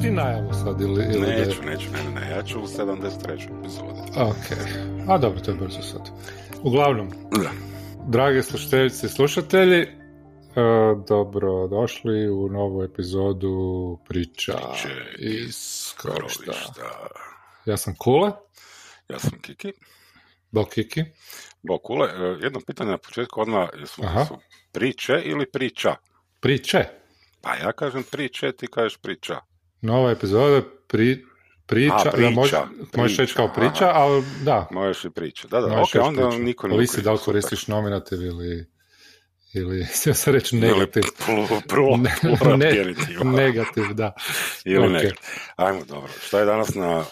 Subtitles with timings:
[0.00, 1.04] Hoćeš ti najavu sad ili...
[1.14, 3.58] ili Neću, neću, ne, ne, ja ću u 73.
[3.58, 4.00] epizodi.
[4.16, 4.58] Ok,
[5.08, 6.10] a dobro, to je brzo sad.
[6.62, 7.50] Uglavnom, Da.
[8.08, 9.88] drage slušateljice i slušatelji, e,
[11.08, 16.52] dobro došli u novu epizodu priča Priče iz krovišta.
[17.66, 18.32] Ja sam Kule,
[19.08, 19.72] Ja sam Kiki.
[20.50, 21.04] Bok Kiki.
[21.62, 24.38] Bo, Kule, e, jedno pitanje na početku odmah, jesu, jesu
[24.72, 25.94] priče ili priča?
[26.40, 26.84] Priče.
[27.40, 29.49] Pa ja kažem priče, ti kažeš priča.
[29.80, 31.24] Nova epizoda pri,
[31.66, 32.56] priča, A, da priča, može,
[32.96, 33.98] možeš priča, reći kao priča, aha.
[33.98, 35.48] ali da, Možeš i priča.
[35.48, 36.42] Da, da, možeš ok, onda priča.
[36.42, 38.66] niko ne Ovisi da li koristiš nominativ ili
[39.52, 41.02] ili, htio sam reći Ili negativ.
[41.26, 41.96] plu- prvo,
[42.56, 44.12] Ne, negativ, da.
[44.64, 44.92] Ili ok.
[44.92, 45.16] negativ.
[45.56, 46.10] Ajmo, dobro.
[46.26, 47.04] Šta je danas na...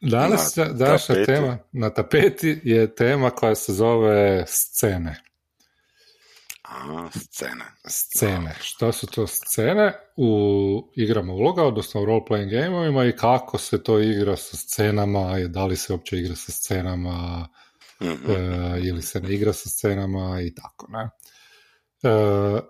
[0.00, 1.26] Danas, Na današnja tapeti.
[1.26, 5.16] tema na tapeti je tema koja se zove scene.
[6.68, 7.64] A, scene.
[7.88, 8.54] Scene.
[8.60, 14.00] Što su to scene u igrama uloga, odnosno u role-playing gameovima i kako se to
[14.00, 17.48] igra sa scenama, i da li se uopće igra sa scenama
[18.00, 18.30] Mhm.
[18.30, 21.10] e, ili se ne igra sa scenama i tako, ne.
[22.02, 22.60] E,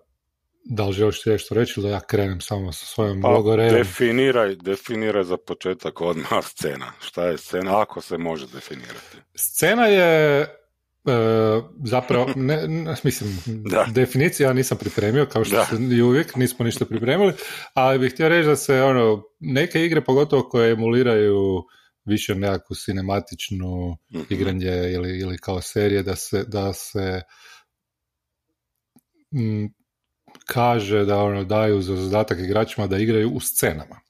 [0.64, 4.56] da li želiš ti nešto reći ili da ja krenem samo sa svojom Pa, definiraj,
[4.56, 6.92] definiraj za početak odmah scena.
[7.00, 9.16] Šta je scena, ako se može definirati.
[9.34, 10.46] Scena je
[11.06, 11.12] e,
[11.84, 13.86] zapravo, ne, ne, mislim, Da.
[13.94, 15.64] definicija ja nisam pripremio, kao što Da.
[15.64, 17.32] se i uvijek nismo ništa pripremili,
[17.74, 21.62] ali bih htio reći da se ono, neke igre, pogotovo koje emuliraju
[22.04, 24.22] više nekakvu cinematičnu Mhm.
[24.30, 27.22] igranje ili, ili kao serije, da se, da se
[29.34, 29.66] mm,
[30.46, 34.00] kaže da ono daju za zadatak igračima da igraju u scenama.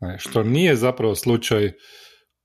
[0.00, 1.72] Ne, što nije zapravo slučaj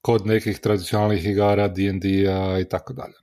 [0.01, 3.13] kod nekih tradicionalnih igara, D&D-a i tako dalje.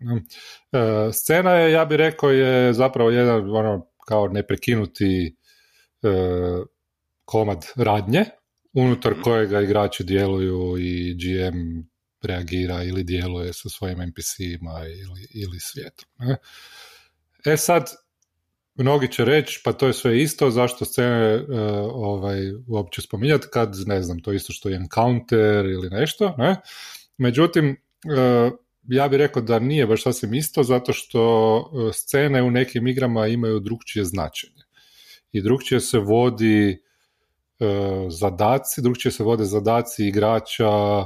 [0.73, 5.37] E, scena je, ja bih rekao, je zapravo jedan ono kao neprekinuti
[6.03, 6.09] e,
[7.25, 8.25] komad radnje
[8.73, 9.23] unutar Mhm.
[9.23, 11.83] kojega igrači djeluju i GM
[12.23, 16.09] reagira ili djeluje sa svojim NPC-ima ili, ili svijetom.
[16.19, 16.37] Ne?
[17.53, 17.91] E sad,
[18.77, 21.45] mnogi će reći, pa to je sve isto, zašto scene e,
[21.93, 22.39] ovaj,
[22.69, 26.57] uopće spominjati kad, ne znam, to isto što je encounter ili nešto, ne?
[27.19, 27.77] Međutim,
[28.17, 28.51] e,
[28.89, 33.27] ja bih rekao da nije baš sasvim isto, zato što e, scene u nekim igrama
[33.27, 34.63] imaju drugčije značenje.
[35.33, 36.77] I drugčije se vodi e,
[38.09, 41.05] zadaci, drugčije se vode zadaci igrača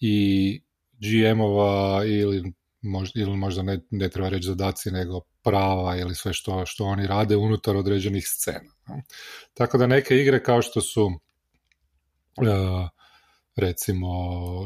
[0.00, 0.60] i
[0.92, 2.52] GM-ova ili
[2.82, 7.06] možda, ili možda ne, ne treba reći zadaci, nego prava ili sve što, što oni
[7.06, 8.72] rade unutar određenih scena.
[9.54, 11.10] Tako da neke igre kao što su
[12.42, 12.88] e,
[13.56, 14.08] recimo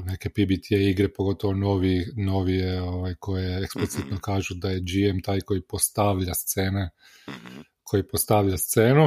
[0.06, 4.20] neke PBTA igre, pogotovo novi, novije ovaj, koje eksplicitno Mhm.
[4.20, 6.91] kažu da je GM taj koji postavlja scene,
[7.28, 7.60] Mhm.
[7.82, 9.04] koji postavlja scenu,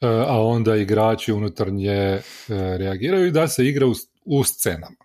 [0.00, 2.22] e, a onda igrači unutar nje e,
[2.78, 3.92] reagiraju i da se igra u,
[4.24, 4.96] u scenama.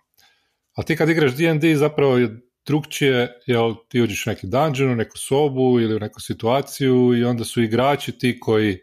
[0.74, 4.96] A ti kad igraš D&D zapravo je drugčije, jel ti uđeš u neki dungeon, u
[4.96, 8.78] neku sobu ili u neku situaciju i onda su igrači ti koji,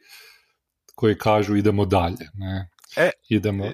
[0.95, 2.29] koji kažu idemo dalje.
[2.33, 2.69] Ne?
[2.97, 3.73] E, idemo, e, e,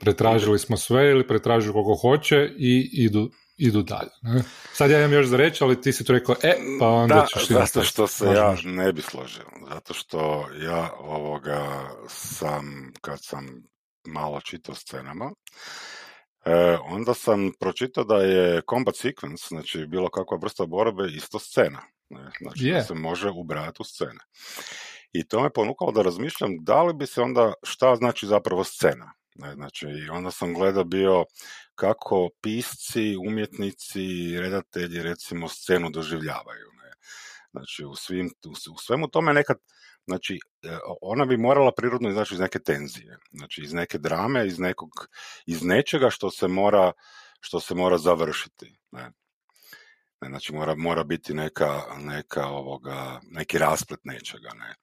[0.00, 4.10] pretražili smo sve ili pretražuju koliko hoće i idu, idu dalje.
[4.22, 4.42] Ne?
[4.72, 7.26] Sad ja imam još za reći, ali ti si tu rekao, e, pa onda da,
[7.26, 7.90] ćeš zato nastaviti.
[7.90, 9.44] što se ja ne bi složio.
[9.68, 13.46] Zato što ja ovoga sam, kad sam
[14.06, 15.32] malo čitao scenama,
[16.44, 21.82] e, onda sam pročitao da je combat sequence, znači bilo kakva vrsta borbe, isto scena.
[22.10, 22.30] Ne?
[22.40, 22.74] Znači Je.
[22.74, 24.20] da se može ubrajati u scene.
[25.12, 29.12] I to me ponukalo da razmišljam da li bi se onda, šta znači zapravo scena.
[29.34, 31.24] Ne, znači, i onda sam gledao bio
[31.74, 36.66] kako pisci, umjetnici, redatelji recimo scenu doživljavaju.
[37.52, 38.30] Znači, u, svim,
[38.72, 39.56] u, svemu tome nekad,
[40.06, 44.58] znači, e, ona bi morala prirodno izaći iz neke tenzije, znači iz neke drame, iz
[44.58, 44.90] nekog,
[45.46, 46.92] iz nečega što se mora,
[47.40, 48.78] što se mora završiti.
[48.90, 49.12] Ne.
[50.20, 54.74] Ne, znači mora, mora biti neka, neka ovoga, neki rasplet nečega, ne.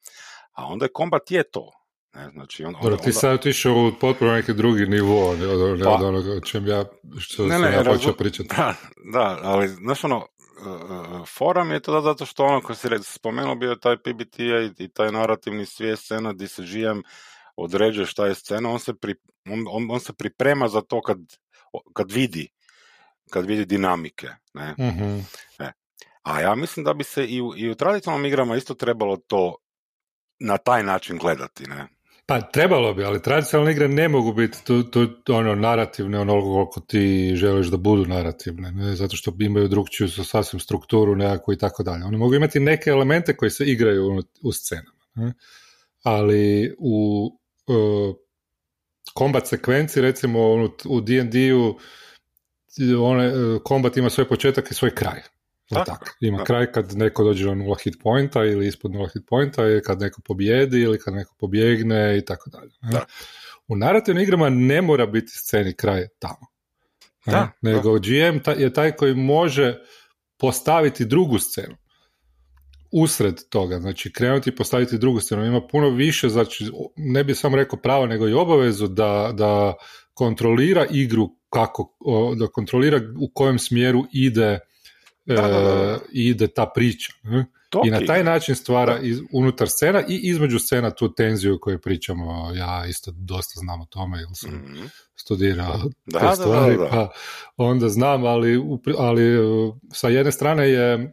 [0.52, 1.72] A onda je kombat je to.
[2.14, 5.84] Ne, znači on, Dobro, onda, ti sad otišao u potpuno neki drugi nivo ne, od,
[5.84, 6.86] Pa- od onoga o čem ja,
[7.20, 8.50] što Ne, sam ne, ja počeo pričati.
[8.58, 8.76] Da,
[9.14, 10.28] da, ali znaš ono,
[10.60, 14.44] uh, forum je to da zato što ono, ko si spomenuo, bio je taj PBTA
[14.44, 17.02] i, i taj narativni svijet scena gdje se GM
[17.56, 19.16] određuje šta je scena, on se, pri,
[19.50, 21.18] on, on, on se priprema za to kad,
[21.94, 22.58] kad vidi
[23.30, 24.76] kad vidi dinamike, ne.
[24.80, 25.20] Mhm.
[26.24, 29.56] A ja mislim da bi se i u, i u tradicionalnim igrama isto trebalo to
[30.40, 31.88] na taj način gledati, ne.
[32.30, 36.80] Pa trebalo bi, ali tradicionalne igre ne mogu biti tu, tu, ono narativne onoliko koliko
[36.80, 38.96] ti želiš da budu narativne, ne?
[38.96, 42.06] zato što imaju drugčiju su sasvim strukturu nekakvu i tako dalje.
[42.06, 45.34] Oni mogu imati neke elemente koji se igraju u, u scenama, ne?
[46.04, 47.30] ali u
[47.68, 47.74] e,
[49.14, 51.78] kombat sekvenci, recimo ono, u D&D-u
[53.04, 53.34] one,
[53.64, 55.22] kombat ima svoj početak i svoj kraj.
[55.70, 59.64] Tako, Ima kraj kad neko dođe na nula hit pointa ili ispod nula hit pointa
[59.64, 63.02] ili kad neko pobjedi ili kad neko pobjegne i tako dalje.
[63.68, 66.48] U narativnim igrama ne mora biti sceni kraj tamo.
[67.26, 69.76] Da, nego GM je taj koji može
[70.38, 71.76] postaviti drugu scenu
[72.92, 75.46] usred toga, znači krenuti i postaviti drugu scenu.
[75.46, 76.66] Ima puno više, znači
[76.96, 79.74] ne bi samo rekao pravo, nego i obavezu da, da
[80.14, 81.98] kontrolira igru kako,
[82.36, 84.60] da kontrolira u kojem smjeru ide
[85.28, 87.14] E, ide ta priča.
[87.86, 91.82] I na taj način stvara iz, unutar scena i između scena tu tenziju o kojoj
[91.82, 92.52] pričamo.
[92.56, 97.10] Ja isto dosta znam o tome jer sam mm studirao da, te stvari, pa
[97.58, 98.62] onda znam, ali,
[98.98, 99.40] ali e,
[99.94, 101.10] sa jedne strane je e,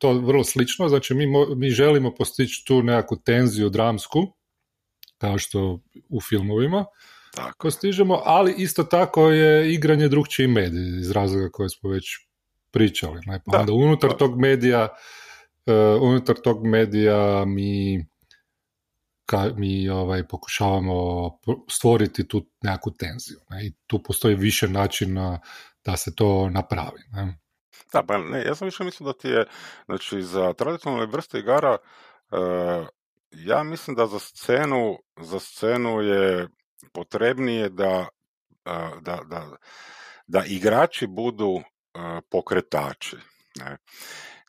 [0.00, 1.26] to vrlo slično, znači mi,
[1.56, 4.18] mi želimo postići tu nekakvu tenziju dramsku,
[5.18, 6.84] kao što u filmovima,
[7.34, 7.58] tako.
[7.62, 12.04] postižemo, ali isto tako je igranje drugčiji medij iz razloga koje smo već
[12.74, 13.20] pričali.
[13.26, 13.40] Ne?
[13.46, 14.88] Pa onda unutar tog medija
[15.66, 18.04] uh, unutar tog medija mi
[19.26, 21.30] ka, mi ovaj, pokušavamo
[21.70, 23.38] stvoriti tu nekakvu tenziju.
[23.50, 23.66] Ne?
[23.66, 25.40] I tu postoji više načina
[25.84, 27.02] da se to napravi.
[27.12, 27.38] Ne?
[27.92, 29.46] Da, pa ne, ja sam više mislio da ti je,
[29.86, 31.76] znači za tradicionalne vrste igara,
[32.30, 32.86] uh,
[33.30, 36.48] ja mislim da za scenu, za scenu je
[36.92, 38.08] potrebnije da,
[38.64, 39.56] uh, da, da,
[40.26, 41.60] da igrači budu
[42.30, 43.16] pokretači.
[43.56, 43.76] Ne?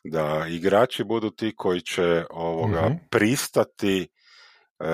[0.04, 4.08] Da igrači budu ti koji će ovoga mm pristati
[4.80, 4.86] e,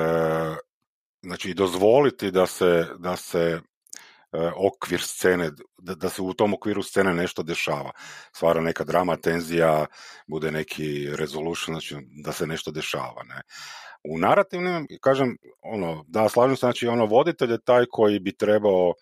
[1.23, 3.61] znači dozvoliti da se, da se
[4.33, 7.91] e, okvir scene, da, da se u tom okviru scene nešto dešava.
[8.33, 9.87] Stvara neka drama, tenzija,
[10.27, 13.23] bude neki resolution, znači da se nešto dešava.
[13.25, 13.41] Ne?
[14.05, 18.95] U narativnim, kažem, ono, da, slažem se, znači ono, voditelj je taj koji bi trebao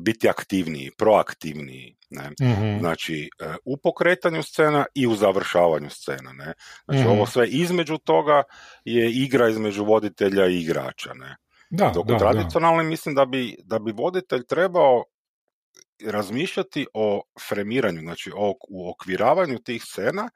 [0.00, 1.96] biti aktivniji, proaktivniji.
[2.10, 2.30] Ne?
[2.40, 2.78] Mhm.
[2.78, 6.32] Znači, e, u pokretanju scena i u završavanju scena.
[6.32, 6.52] Ne?
[6.84, 7.10] Znači, mhm.
[7.10, 8.42] ovo sve između toga
[8.84, 11.14] je igra između voditelja i igrača.
[11.14, 11.36] Ne?
[11.70, 15.04] Da, Dok u tradicionalnim mislim da bi, da bi voditelj trebao
[16.04, 18.54] razmišljati o fremiranju, znači o
[18.90, 20.28] okviravanju tih scena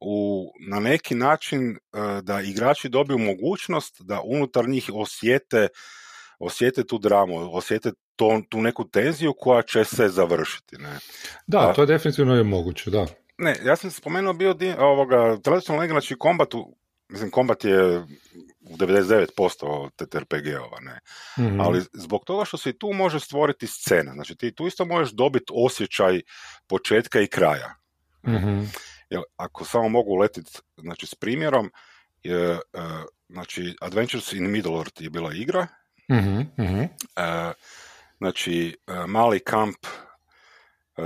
[0.00, 1.76] u, na neki način e,
[2.22, 5.68] da igrači dobiju mogućnost da unutar njih osjete
[6.38, 10.76] osjete tu dramu, osjete to, tu neku tenziju koja će se završiti.
[10.78, 10.98] Ne?
[11.46, 13.06] Da, to je definitivno je moguće, da.
[13.38, 16.48] Ne, ja sam spomenuo bio di, ovoga, tradicionalno igra, znači kombat,
[17.08, 17.98] mislim, kombat je
[18.60, 21.00] u 99% TTRPG-ova, ne.
[21.38, 24.84] mm Ali zbog toga što se i tu može stvoriti scena, znači ti tu isto
[24.84, 26.20] možeš dobiti osjećaj
[26.66, 27.74] početka i kraja.
[28.26, 28.64] mm
[29.10, 31.72] Jer ako samo mogu letiti znači, s primjerom,
[32.22, 32.60] je, uh,
[33.28, 35.66] znači Adventures in Middle-earth je bila igra,
[36.10, 36.88] mm
[38.18, 39.76] znači e, mali kamp
[40.96, 41.02] e,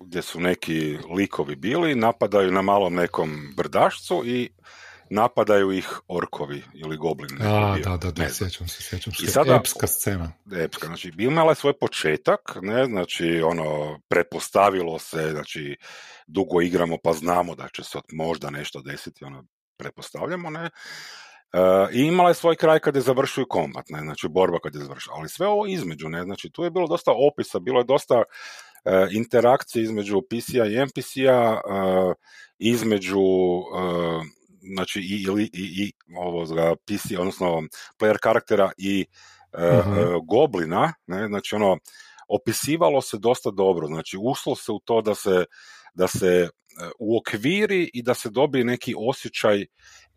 [0.00, 4.50] gdje su neki likovi bili, napadaju na malom nekom brdašcu i
[5.10, 7.40] napadaju ih orkovi ili goblini.
[7.40, 9.24] A, da, da, da, sjećam se, sjećam se.
[9.24, 10.32] I sada, epska scena.
[10.56, 15.76] Epska, znači, imala je svoj početak, ne, znači, ono, prepostavilo se, znači,
[16.26, 19.44] dugo igramo pa znamo da će se možda nešto desiti, ono,
[19.76, 20.70] prepostavljamo, ne,
[21.92, 25.16] i imala je svoj kraj kad je završio kombat, ne, znači borba kad je završila,
[25.18, 28.22] ali sve ovo između, ne, znači tu je bilo dosta opisa, bilo je dosta uh,
[29.10, 32.14] interakcije između PC-a i NPC-a, uh,
[32.58, 34.22] između uh,
[34.74, 36.46] znači i, i, i, i ovo
[36.86, 37.62] PC, odnosno
[37.98, 39.06] player karaktera i
[39.52, 41.76] uh goblina, ne, znači ono,
[42.28, 45.44] opisivalo se dosta dobro, znači uslo se u to da se,
[45.94, 46.48] da se
[46.98, 49.64] u okviri i da se dobije neki osjećaj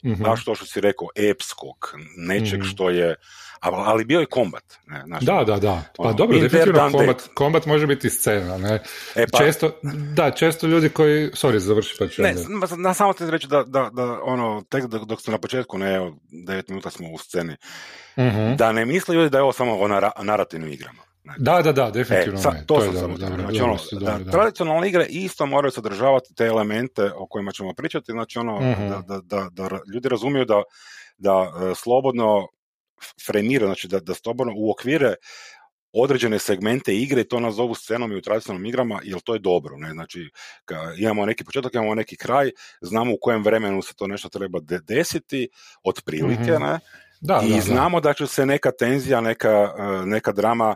[0.04, 3.16] mm baš to što si rekao, epskog, nečeg mm što je,
[3.62, 4.64] ali bio je kombat.
[4.88, 5.84] Ne, znači, da, da, da.
[5.98, 8.58] Pa ono, dobro, definitivno kombat, kombat može biti scena.
[8.58, 8.84] Ne?
[9.16, 9.80] E, pa, često,
[10.16, 12.22] da, često ljudi koji, sorry, završi pa ću.
[12.22, 12.36] Ne,
[12.78, 16.18] na, samo te reći da, da, da ono, tek dok ste na početku, ne, evo,
[16.48, 17.56] devet minuta smo u sceni,
[18.18, 19.88] mm da ne misle ljudi da je ovo samo o
[20.24, 21.04] narativnim igrama.
[21.38, 25.46] Da, da, da, definitivno e, To, sam dobro, dobro, znači, ono, da, tradicionalne igre isto
[25.46, 28.90] moraju sadržavati te elemente o kojima ćemo pričati, znači ono, mhm.
[28.90, 30.64] da, da, da, da, ljudi razumiju da,
[31.18, 32.48] da e, slobodno
[33.26, 35.14] fremira, znači da, da slobodno okvire
[35.94, 39.78] određene segmente igre i to nazovu scenom i u tradicionalnim igrama, jer to je dobro.
[39.78, 39.92] Ne?
[39.92, 40.30] Znači,
[40.98, 45.50] imamo neki početak, imamo neki kraj, znamo u kojem vremenu se to nešto treba desiti,
[45.84, 46.80] otprilike, mm ne?
[47.22, 48.10] Da, I znamo da.
[48.10, 50.76] da će se neka tenzija, neka, e, neka drama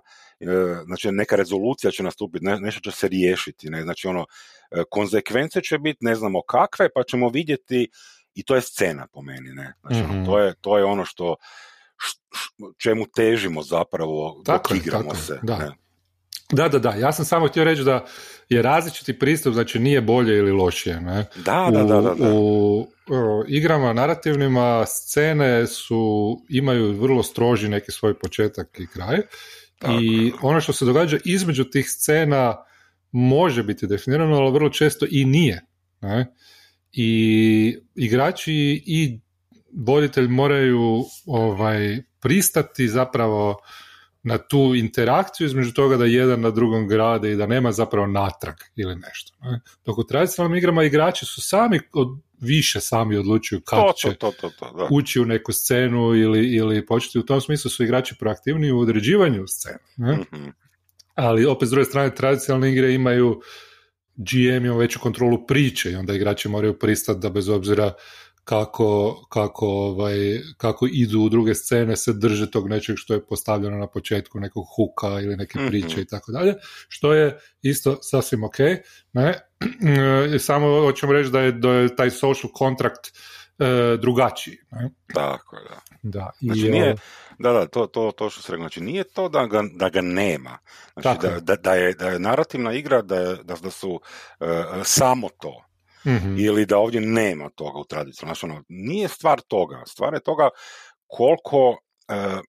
[0.85, 4.25] znači neka rezolucija će nastupiti, ne, nešto će se riješiti, ne, znači ono,
[4.71, 7.89] e, konzekvence će biti ne znamo kakve, pa ćemo vidjeti
[8.33, 10.25] i to je scena po meni, ne, znači ono, mhm.
[10.25, 11.35] to, je, to je ono što,
[12.77, 15.39] čemu težimo zapravo tako dok igramo tako se.
[15.43, 15.57] Da.
[15.57, 15.71] Ne?
[16.51, 16.89] Da, da, da.
[16.89, 18.05] Ja sam samo htio reći da
[18.49, 21.01] je različiti pristup, znači nije bolje ili lošije.
[21.01, 21.25] Ne?
[21.45, 22.33] Da, da, da, da, da.
[22.33, 29.17] U, u igrama narativnima scene su, imaju vrlo stroži neki svoj početak i kraj.
[29.79, 29.93] Tako.
[30.01, 32.55] I ono što se događa između tih scena
[33.11, 35.65] može biti definirano, ali vrlo često i nije.
[36.01, 36.35] Ne?
[36.91, 39.19] I igrači i
[39.73, 43.57] voditelj moraju ovaj pristati zapravo
[44.23, 48.55] na tu interakciju između toga da jedan na drugom grade i da nema zapravo natrag
[48.75, 49.37] ili nešto.
[49.41, 49.61] Ne?
[49.85, 52.07] Dok u tradicionalnim igrama igrači su sami od,
[52.41, 54.87] više sami odlučuju kad to, će to, to, to, da.
[54.91, 57.19] ući u neku scenu ili, ili početi.
[57.19, 59.79] U tom smislu su igrači proaktivniji u određivanju scene.
[59.97, 60.13] Ne?
[60.13, 60.53] Mm-hmm.
[61.15, 63.41] Ali opet s druge strane tradicionalne igre imaju
[64.15, 67.93] GM ima veću kontrolu priče i onda igrači moraju pristati da bez obzira
[68.43, 70.15] kako, kako, ovaj,
[70.57, 74.65] kako idu u druge scene se drže tog nečeg što je postavljeno na početku nekog
[74.75, 76.01] huka ili neke priče mm-hmm.
[76.01, 76.55] i tako dalje,
[76.87, 78.57] što je isto sasvim ok.
[79.13, 79.39] Ne?
[80.39, 83.07] Samo hoćemo reći da je, da je taj social contract
[83.59, 84.57] e, drugačiji.
[84.71, 84.89] Ne?
[85.13, 85.79] Tako da.
[86.03, 86.95] Da, znači, i, nije,
[87.39, 90.01] da, da, to, to, to što se rekao, znači nije to da ga, da ga
[90.01, 90.57] nema,
[91.01, 94.47] znači da, da, da, je, da je narativna igra, da, da, da su uh,
[94.83, 95.63] samo to,
[96.05, 96.35] mm-hmm.
[96.39, 98.25] ili da ovdje nema toga u tradiciji.
[98.25, 100.49] Znači, ono, nije stvar toga, stvar je toga
[101.07, 102.39] koliko uh,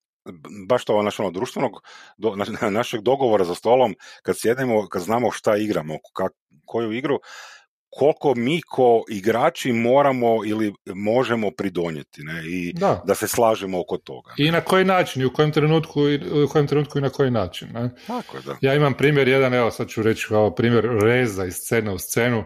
[0.68, 1.73] baš to znači, ono, društvenog,
[2.16, 2.35] do,
[2.71, 6.32] našeg dogovora za stolom, kad sjedemo, kad znamo šta igramo, kak,
[6.66, 7.18] koju igru,
[7.90, 12.42] koliko mi ko igrači moramo ili možemo pridonijeti ne?
[12.47, 13.02] i da.
[13.06, 14.35] da se slažemo oko toga.
[14.37, 17.30] I na koji način i u kojem trenutku i u kojem trenutku i na koji
[17.30, 17.68] način.
[17.73, 17.90] Ne?
[18.06, 18.56] Tako da.
[18.61, 22.44] Ja imam primjer jedan, evo sad ću reći kao primjer reza iz scene u scenu,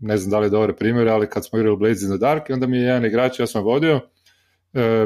[0.00, 2.42] ne znam da li je dobar primjer, ali kad smo igrali Blades in the Dark,
[2.50, 4.00] onda mi je jedan igrač, ja sam vodio,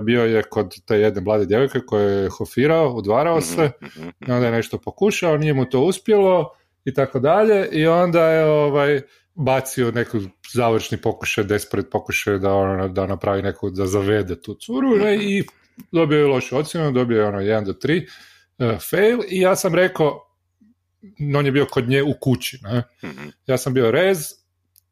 [0.03, 4.47] bio je kod te jedne mlade djevojke koje je hofirao, udvarao se, mm-hmm, i onda
[4.47, 6.51] je nešto pokušao, nije mu to uspjelo
[6.85, 9.01] i tako dalje, i onda je ovaj,
[9.35, 10.19] bacio neku
[10.55, 15.45] završni pokušaj, desperate pokušaj da, ono, da napravi neku, da zavede tu curu ne, i
[15.93, 18.07] dobio je lošu ocjenu, dobio je ono 1 do 3
[18.59, 20.21] uh, fail i ja sam rekao,
[21.37, 22.83] on je bio kod nje u kući, ne?
[23.47, 24.42] ja sam bio rez,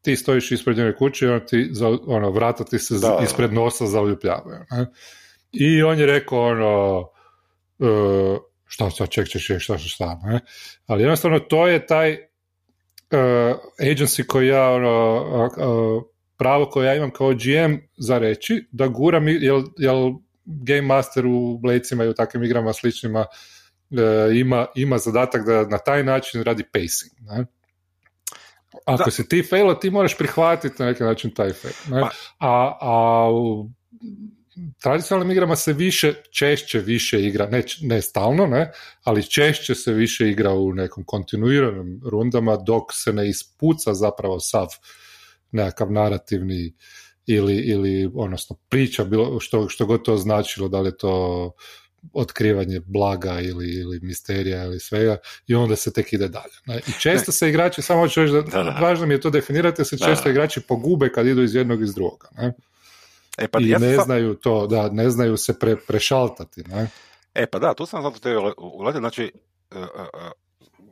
[0.01, 3.19] ti stojiš ispred njene kuće i on ti, za, ono, vrata ti se Da.
[3.23, 4.59] ispred nosa zaljupljavaju.
[4.71, 4.85] Ne?
[5.51, 6.99] I on je rekao, ono,
[7.79, 10.39] uh, šta, šta, ček, ček, ček, šta, šta, šta, ne?
[10.85, 12.17] Ali jednostavno to je taj uh,
[13.79, 16.03] agency koji ja, ono, uh,
[16.37, 20.11] pravo koje ja imam kao GM za reći, da guram, jel, jel
[20.45, 25.77] Game Master u Bladesima i u takvim igrama sličnima uh, ima, ima zadatak da na
[25.77, 27.45] taj način radi pacing, ne?
[28.85, 29.11] Ako Da.
[29.11, 31.73] si ti failo, ti moraš prihvatiti na neki način taj fail.
[31.89, 32.01] Ne?
[32.01, 32.09] Pa-
[32.39, 33.69] A, a u
[34.79, 38.71] tradicionalnim igrama se više, češće više igra, ne, ne stalno, ne,
[39.03, 44.67] ali češće se više igra u nekom kontinuiranim rundama dok se ne ispuca zapravo sav
[45.51, 46.73] nekakav narativni
[47.25, 51.51] ili, ili odnosno priča, bilo, što, što god to značilo, da li je to
[52.13, 55.17] otkrivanje blaga ili, ili misterija ili svega
[55.47, 56.79] i onda se tek ide dalje.
[56.87, 58.77] I često se igrači, samo hoću reći da, Da, da.
[58.81, 60.29] važno mi je to definirati, se često da.
[60.29, 62.27] igrači pogube kad idu iz jednog iz drugoga.
[62.37, 62.53] Ne?
[63.37, 66.63] E pa, I ja sam ne sad- znaju to, da, ne znaju se pre, prešaltati.
[66.63, 66.87] Ne?
[67.33, 69.31] E pa da, tu sam zato te uletio, znači,
[69.71, 70.31] uh, uh, uh,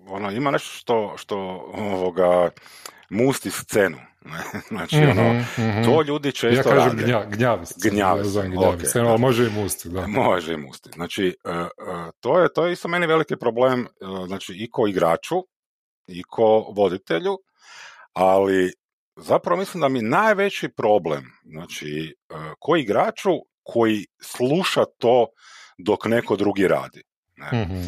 [0.08, 1.38] ono, ima nešto što, što
[1.74, 2.50] ovoga,
[3.10, 3.98] musti scenu.
[4.68, 5.84] Znači, ono, mhm.
[5.86, 7.04] to ljudi često ja kažem rade.
[7.04, 7.90] gnja, gnjavi se.
[7.90, 10.08] Gnjavi ja se, zovem gnjavi ok, se, ali može i musti, da.
[10.08, 10.90] Može i musti.
[10.96, 14.88] Znači, uh, uh, to, je, to je isto meni veliki problem, uh, znači, i ko
[14.88, 15.36] igraču,
[16.08, 17.38] i ko voditelju,
[18.14, 18.74] ali
[19.16, 22.16] zapravo mislim da mi najveći problem, znači,
[22.60, 23.32] ko igraču
[23.64, 25.28] koji sluša to
[25.78, 27.04] dok neko drugi radi.
[27.36, 27.62] Ne?
[27.62, 27.82] Mhm.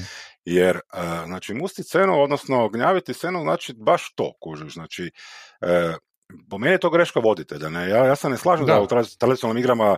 [0.46, 5.12] Jer, uh, znači, musti scenu, odnosno gnjaviti scenu, znači baš to, kužiš, znači,
[5.62, 5.96] uh,
[6.50, 7.90] po meni je to greška voditelja, ne?
[7.90, 8.82] Ja, ja se ne slažem da, Da.
[8.82, 9.96] u tra- tradicionalnim igrama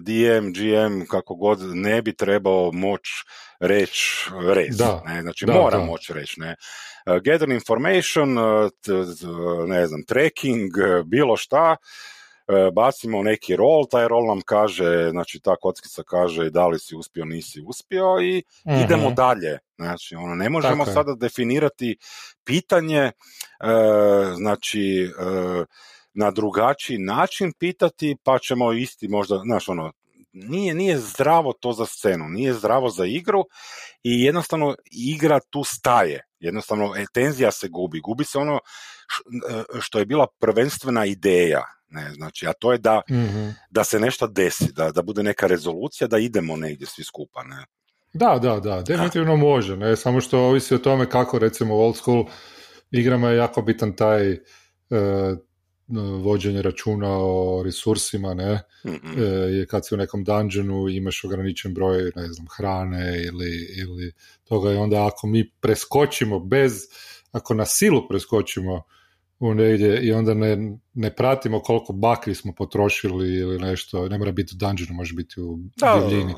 [0.00, 3.00] DM, GM, kako god, ne bi trebao moć
[3.60, 5.02] reći rez, Da.
[5.06, 5.22] ne?
[5.22, 5.84] Znači, Da, mora da.
[5.84, 6.56] moći reći, ne?
[7.06, 9.26] Uh, gather information, uh, t- t-
[9.66, 12.17] ne znam, tracking, uh, bilo šta, uh,
[12.72, 17.24] bacimo neki rol, taj rol nam kaže, znači ta kockica kaže da li si uspio,
[17.24, 18.80] nisi uspio i Mhm.
[18.84, 19.58] idemo dalje.
[19.76, 21.96] Znači, ono, ne možemo Tako sada definirati
[22.44, 23.12] pitanje, e,
[24.36, 25.64] znači, e,
[26.14, 29.92] na drugačiji način pitati, pa ćemo isti možda, znaš, ono,
[30.32, 33.44] nije, nije zdravo to za scenu, nije zdravo za igru
[34.02, 36.24] i jednostavno igra tu staje.
[36.40, 38.00] Jednostavno, e, tenzija se gubi.
[38.00, 41.62] Gubi se ono e, što je bila prvenstvena ideja.
[41.90, 43.48] Ne, znači, a to je da, Mhm.
[43.70, 47.44] da se nešto desi, da, da bude neka rezolucija, da idemo negdje svi skupa.
[47.44, 47.64] Ne?
[48.12, 51.96] Da, da, da, definitivno može, ne, samo što ovisi o tome kako recimo u old
[51.96, 52.24] school
[52.90, 54.38] igrama je jako bitan taj e,
[56.22, 59.18] vođenje računa o resursima, ne, Mhm.
[59.18, 64.12] e, je kad si u nekom dungeonu imaš ograničen broj, ne znam, hrane ili, ili
[64.44, 66.72] toga i onda ako mi preskočimo bez,
[67.32, 68.82] ako na silu preskočimo
[69.40, 74.32] u negdje i onda ne, ne pratimo koliko bakri smo potrošili ili nešto, ne mora
[74.32, 76.34] biti u dungeonu, može biti u divljini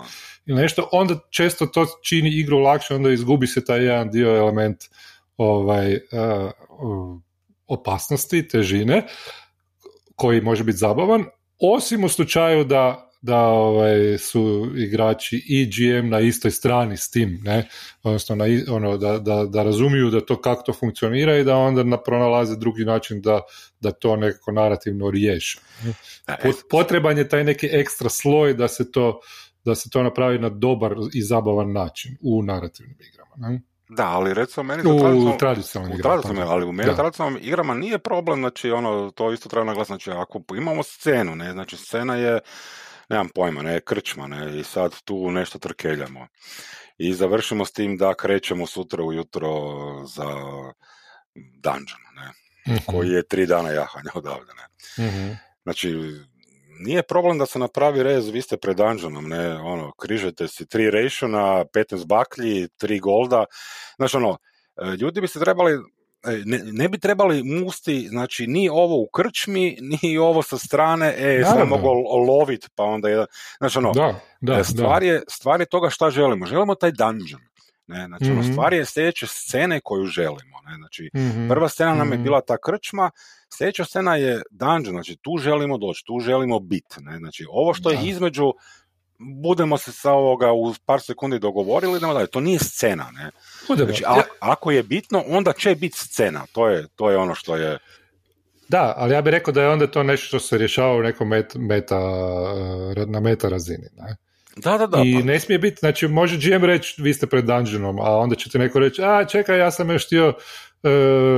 [0.46, 4.78] ili nešto, onda često to čini igru lakše, onda izgubi se taj jedan dio element
[5.36, 6.00] ovaj, uh,
[7.66, 9.06] opasnosti, težine,
[10.16, 11.24] koji može biti zabavan,
[11.58, 17.40] osim u slučaju da da ovaj, su igrači i GM na istoj strani s tim,
[17.42, 17.68] ne?
[18.02, 21.82] odnosno na, ono, da, da, da razumiju da to kako to funkcionira i da onda
[21.82, 23.40] na, pronalaze drugi način da,
[23.80, 25.60] da to nekako narativno riješe.
[26.28, 29.20] E, Pot- Potreban je taj neki ekstra sloj da se to
[29.64, 33.48] da se to napravi na dobar i zabavan način u narativnim igrama.
[33.48, 33.60] Ne?
[33.88, 35.38] Da, ali recimo meni U tradicionalnim u igrama.
[35.38, 36.38] tradicionalnim, pardon.
[36.38, 36.96] ali u meni Da.
[36.96, 41.52] tradicionalnim igrama nije problem, znači ono, to isto treba naglasiti, znači ako imamo scenu, ne,
[41.52, 42.40] znači scena je,
[43.10, 46.26] nemam pojma, ne, krčma, ne, i sad tu nešto trkeljamo.
[46.98, 49.50] I završimo s tim da krećemo sutra ujutro
[50.06, 50.26] za
[51.34, 52.30] dungeon, ne,
[52.74, 52.84] Mhm.
[52.86, 55.06] koji je tri dana jahanja odavde, ne.
[55.06, 55.32] Mhm.
[55.62, 55.94] Znači,
[56.80, 60.90] nije problem da se napravi rez, vi ste pred dungeonom, ne, ono, križete si tri
[60.90, 63.44] rationa, 15 baklji, tri golda,
[63.96, 64.38] znači ono,
[65.00, 65.78] ljudi bi se trebali,
[66.44, 71.42] ne, ne bi trebali musti, znači, ni ovo u krčmi, ni ovo sa strane, e,
[71.46, 71.88] sad mogu
[72.28, 73.26] lovit, pa onda jedan,
[73.58, 75.06] znači ono, Da, da, e, stvar, da.
[75.06, 77.40] je, stvar je toga šta želimo, želimo taj dungeon,
[77.86, 78.52] ne, znači, ono, Mhm.
[78.52, 81.48] stvar je sljedeće scene koju želimo, ne, znači, Mhm.
[81.48, 82.24] Prva scena nam je Mhm.
[82.24, 83.10] bila ta krčma,
[83.48, 86.94] sljedeća scena je dungeon, znači tu želimo doći, tu želimo biti.
[86.98, 87.18] Ne?
[87.18, 87.94] Znači ovo što Da.
[87.96, 88.52] je između,
[89.20, 92.26] budemo se sa ovoga u par sekundi dogovorili, idemo dalje.
[92.26, 93.10] To nije scena.
[93.12, 93.30] Ne?
[93.76, 96.46] Znači, a, ako je bitno, onda će biti scena.
[96.52, 97.78] To je, to je ono što je...
[98.68, 101.28] Da, ali ja bih rekao da je onda to nešto što se rješava u nekom
[101.28, 102.00] met, meta,
[102.96, 103.86] eh, na meta razini.
[103.96, 104.16] Ne?
[104.56, 105.02] Da, da, da.
[105.04, 108.36] I pa- ne smije biti, znači može GM reći vi ste pred dungeonom, a onda
[108.36, 110.34] će ti neko reći, a čekaj, ja sam još htio,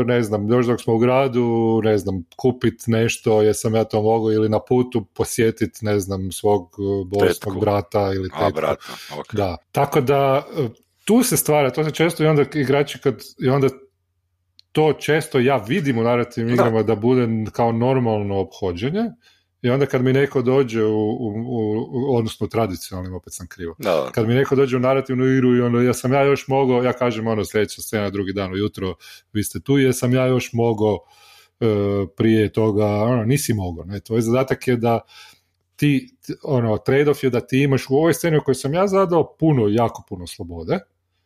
[0.07, 4.33] ne znam, još dok smo u gradu, ne znam, kupit nešto, jesam ja to mogao
[4.33, 7.61] ili na putu posjetit, ne znam, svog e, bolesnog Tetku.
[7.61, 8.61] brata ili a, tetku.
[8.61, 9.35] brata, ok.
[9.35, 10.69] Da, tako da e,
[11.05, 13.69] tu se stvara, to se često i onda igrači kad, i onda
[14.73, 19.05] to često ja vidim u narativnim igrama da bude kao normalno obhođenje
[19.63, 23.47] i onda kad mi neko dođe u, u, u- u odnosno u tradicionalnim, opet sam
[23.47, 24.11] krivo, da.
[24.13, 26.93] kad mi neko dođe u narativnu igru i ono, ja sam ja još mogao, ja
[26.93, 28.95] kažem ono sljedeća scena drugi dan ujutro,
[29.33, 30.99] vi ste tu, jesam ja još mogao
[31.61, 31.67] e,
[32.17, 35.01] prije toga, ono, nisi mogao, ne, tvoj zadatak je da
[35.77, 39.37] ti, ono, trade-off je da ti imaš u ovoj sceni u kojoj sam ja zadao
[39.39, 40.79] puno, jako puno slobode,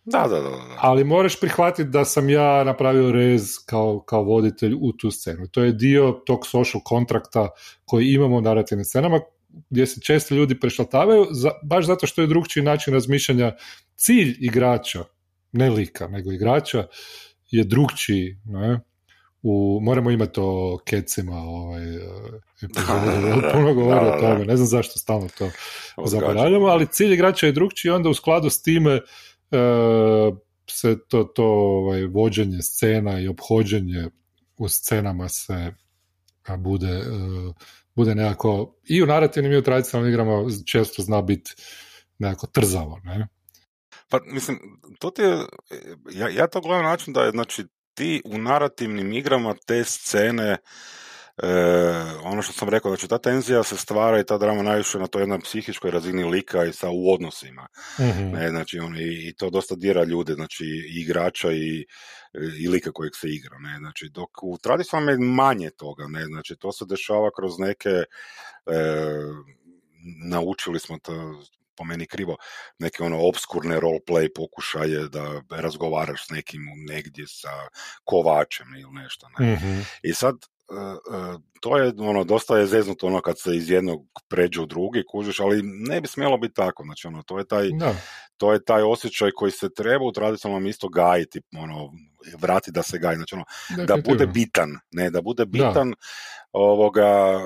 [0.09, 0.77] Da, da, da, da.
[0.79, 5.49] ali moraš prihvatiti da sam ja napravio rez kao, kao voditelj u tu scenu.
[5.49, 7.49] To je dio tog social kontrakta
[7.85, 9.21] koji imamo u narativnim scenama,
[9.71, 13.53] gdje se često ljudi prešlatavaju, za, baš zato što je drugčiji način razmišljanja.
[13.97, 15.05] Cilj igrača,
[15.53, 16.87] ne lika, nego igrača,
[17.51, 18.37] je drugčiji.
[18.45, 18.81] Ne?
[19.43, 21.85] U, moramo imati o kecima ovaj,
[22.63, 25.51] epizodu, Da, puno govori da, o tome, ne znam zašto stalno to
[26.05, 29.01] zaboravljamo, ali cilj igrača je drugčiji, onda u skladu s time
[30.71, 34.09] se to, to ovaj, vođenje scena i obhođenje
[34.57, 35.73] u scenama se
[36.47, 37.03] a, bude, e,
[37.95, 40.33] bude nekako i u narativnim i u tradicionalnim igrama
[40.67, 41.55] često zna biti
[42.19, 43.29] nekako trzavo, ne?
[44.09, 44.59] Pa, mislim,
[44.99, 45.39] to ti je,
[46.13, 50.45] ja, ja to gledam na način da je, znači, ti u narativnim igrama te scene,
[50.45, 50.57] e,
[52.23, 55.23] ono što sam rekao, znači ta tenzija se stvara i ta drama najviše na toj
[55.23, 57.67] jednoj psihičkoj razini lika i sa u odnosima.
[58.01, 58.31] Mhm.
[58.31, 61.87] Ne, znači, on, i, i to dosta dira ljude, znači i igrača i,
[62.61, 66.57] i lika kojeg se igra, ne, znači, dok u tradicionalnom je manje toga, ne, znači,
[66.57, 68.05] to se dešava kroz neke, e,
[70.31, 71.43] naučili smo to,
[71.77, 72.37] po meni krivo,
[72.79, 77.53] neke ono obskurne roleplay pokušaje da razgovaraš s nekim negdje sa
[78.05, 79.53] kovačem ili nešto, ne.
[79.53, 79.81] Mhm.
[80.03, 80.56] I sad, e, e,
[81.61, 85.41] to je ono, dosta je zeznuto ono kad se iz jednog pređe u drugi, kužiš,
[85.41, 87.95] ali ne bi smjelo biti tako, znači ono, to je taj, Da.
[88.37, 91.93] to je taj osjećaj koji se treba u tradicionalnom isto gajiti, ono,
[92.39, 93.45] vrati da se gaji, znači ono,
[93.87, 95.95] da bude bitan, ne, da bude bitan
[96.53, 97.41] ovoga,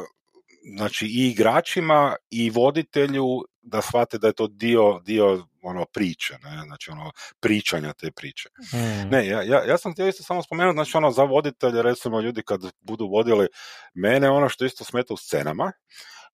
[0.76, 3.26] znači i igračima i voditelju
[3.62, 8.48] da shvate da je to dio, dio ono priče, ne, znači ono pričanja te priče.
[8.74, 9.08] Mm.
[9.10, 12.42] Ne, ja, ja, ja sam htio isto samo spomenuti, znači ono za voditelje, recimo ljudi
[12.42, 13.48] kad budu vodili
[13.94, 15.72] mene, ono što isto smeta u scenama,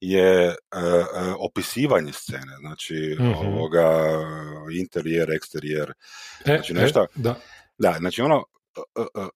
[0.00, 0.54] je e, e,
[1.38, 3.32] opisivanje scene, znači Mhm.
[3.36, 4.00] ovoga
[4.72, 5.92] interijer, eksterijer,
[6.40, 7.34] E, znači nešto- e, da.
[7.78, 8.44] da, znači ono,
[8.76, 9.26] e, e, e,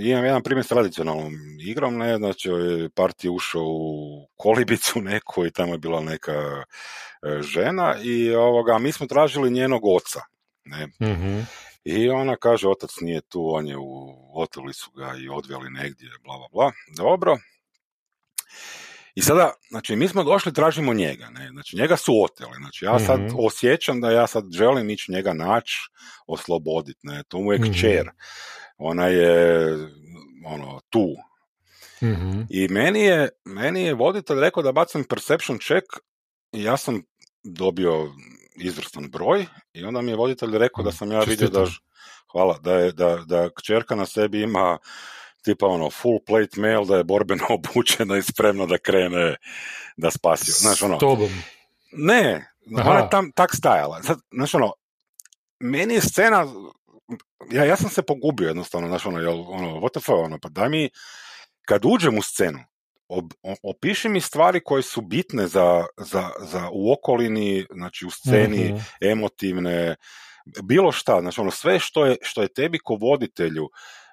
[0.00, 2.50] imam jedan primjer s tradicionalnom igrom, ne, znači
[2.94, 8.78] part je ušao u kolibicu neku i tamo je bila neka e, žena i ovoga,
[8.78, 10.20] mi smo tražili njenog oca,
[10.64, 11.40] ne, Mhm.
[11.84, 16.08] i ona kaže, otac nije tu, on je u, oteli su ga i odveli negdje,
[16.24, 16.72] bla, bla, bla.
[16.96, 17.36] Dobro.
[19.14, 21.48] I sada, znači, mi smo došli, tražimo njega, ne?
[21.50, 22.52] Znači, njega su oteli.
[22.56, 23.34] Znači, ja sad Mhm.
[23.38, 25.76] osjećam da ja sad želim ići njega naći,
[26.26, 27.22] osloboditi, ne?
[27.28, 27.70] To mu je Mhm.
[27.72, 28.10] kćer.
[28.78, 29.68] Ona je,
[30.46, 31.14] ono, tu.
[32.02, 32.40] Mhm.
[32.50, 35.86] I meni je, meni je voditelj rekao da bacam perception check
[36.52, 37.02] i ja sam
[37.42, 38.12] dobio
[38.56, 41.66] izvrstan broj i onda mi je voditelj rekao da sam ja vidio da,
[42.32, 44.78] hvala, da je, da, da kćerka na sebi ima
[45.42, 49.36] tipa ono full plate mail, da je borbeno obučena i spremna da krene
[49.96, 50.52] da spasi.
[50.52, 51.30] Znaš ono, S tobom.
[51.92, 52.90] ne, Aha.
[52.90, 54.00] ona je tam tak stajala.
[54.32, 54.72] Znaš ono,
[55.60, 56.46] meni je scena,
[57.50, 60.48] ja, ja sam se pogubio jednostavno, znaš ono, jel, ono, what the fuck, ono, pa
[60.48, 60.90] daj mi,
[61.62, 62.58] kad uđem u scenu,
[63.08, 68.64] ob, opiši mi stvari koje su bitne za, za, za u okolini, znači u sceni,
[68.64, 68.76] Mhm.
[69.02, 69.96] emotivne,
[70.62, 73.68] bilo šta, znači ono, sve što je, što je tebi ko voditelju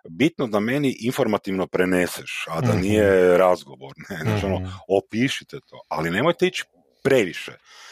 [0.09, 2.81] bitno da meni informativno preneseš, a da Mhm.
[2.81, 4.69] nije razgovor, ne, znači ono, Mhm.
[4.87, 6.63] opišite to, ali nemojte ići
[7.03, 7.51] previše.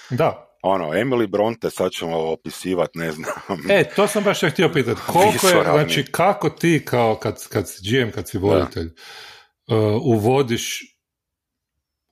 [0.09, 0.52] Da.
[0.63, 3.31] Ono, Emily Bronte, sad ćemo opisivat, ne znam.
[3.69, 5.01] E, to sam baš ja htio pitati.
[5.13, 10.79] Koliko je, znači, kako ti kao kad, kad si GM, kad si voditelj, uh, uvodiš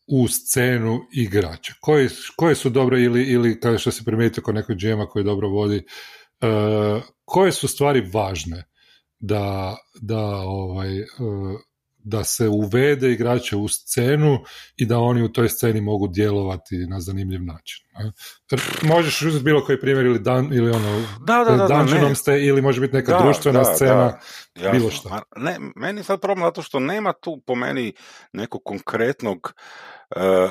[0.08, 1.74] u scenu igrača?
[1.82, 5.50] Koji, koje su dobro, ili, ili kao što si primijetio kod nekog GM-a koji dobro
[5.50, 5.84] vodi,
[6.42, 8.64] uh, koje su stvari važne
[9.20, 11.08] da, da, ovaj, uh,
[12.04, 14.40] da se uvede igrače u scenu
[14.78, 17.86] i da oni u toj sceni mogu djelovati na zanimljiv način.
[18.82, 22.62] Možeš uzeti bilo koji primjer ili, dan, ili ono, Da, da, da, da, ste ili
[22.62, 24.20] može biti neka Da, društvena da, scena.
[24.72, 25.10] bilo šta.
[25.10, 27.94] Ma, Ne, meni je sad problem zato što nema tu po meni
[28.34, 29.54] nekog konkretnog
[30.16, 30.48] e, e,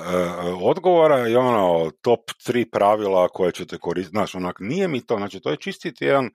[0.62, 4.10] odgovora i ono top tri pravila koje ćete koristiti.
[4.16, 6.30] Znaš, onak, nije mi to, znači to je čistiti jedan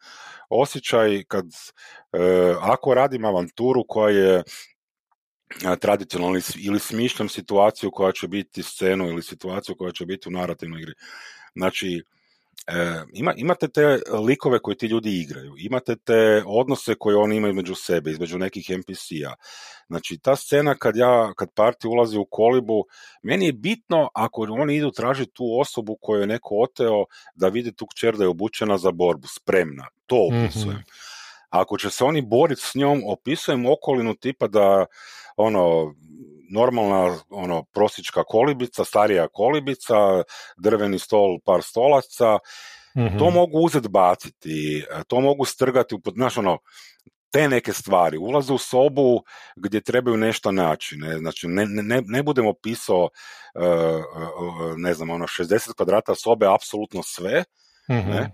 [0.49, 4.43] osjećaj kad e, ako radim avanturu koja je
[5.79, 10.81] tradicionalno ili smišljam situaciju koja će biti scenu ili situaciju koja će biti u narativnoj
[10.81, 10.93] igri.
[11.55, 12.03] Znači,
[12.67, 17.53] e, ima, imate te likove koje ti ljudi igraju, imate te odnose koje oni imaju
[17.53, 19.33] među sebe, između nekih NPC-a.
[19.87, 22.83] Znači, ta scena kad ja, kad parti ulazi u kolibu,
[23.23, 27.05] meni je bitno ako oni idu tražiti tu osobu koju je neko oteo,
[27.35, 29.87] da vide tu kćer da je obučena za borbu, spremna.
[30.05, 30.43] To Mhm.
[30.45, 30.83] opisujem.
[31.49, 34.85] Ako će se oni boriti s njom, opisujem okolinu tipa da
[35.37, 35.93] ono
[36.51, 39.95] normalna ono prosječka kolibica, starija kolibica,
[40.57, 42.39] drveni stol, par stolaca,
[42.97, 43.17] Mhm.
[43.17, 46.57] to mogu uzeti baciti, e, to mogu strgati znaš ono,
[47.31, 49.23] te neke stvari, ulaze u sobu
[49.55, 53.09] gdje trebaju nešto naći, ne, znači ne, ne, ne budem opisao,
[53.55, 54.01] e, e,
[54.77, 57.43] ne znam, ono, 60 kvadrata sobe, apsolutno sve,
[57.89, 58.09] Mhm.
[58.09, 58.31] ne?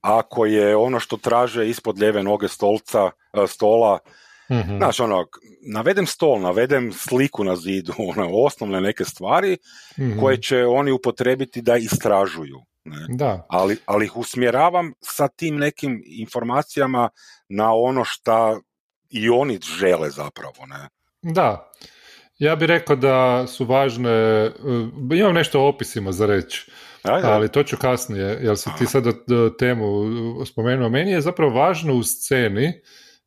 [0.00, 3.10] ako je ono što traže ispod lijeve noge stolca,
[3.48, 3.98] stola,
[4.50, 4.76] Mhm.
[4.76, 5.26] znaš, ono,
[5.74, 9.56] navedem stol, navedem sliku na zidu, ono, osnovne neke stvari
[9.98, 10.20] Mhm.
[10.20, 12.56] koje će oni upotrebiti da istražuju.
[12.84, 13.06] Ne?
[13.08, 13.46] Da.
[13.48, 17.08] Ali, ali ih usmjeravam sa tim nekim informacijama
[17.48, 18.60] na ono šta
[19.10, 20.88] i oni žele zapravo, ne?
[21.32, 21.72] Da.
[22.38, 26.70] Ja bih rekao da su važne, uh, imam nešto o opisima za reći,
[27.02, 27.28] Ajde.
[27.28, 29.12] ali to ću kasnije, jer si ti sad uh,
[29.58, 29.86] temu
[30.46, 30.88] spomenuo.
[30.88, 32.80] Meni je zapravo važno u sceni,